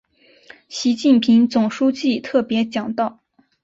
[0.67, 3.19] 习近平总书记特别讲到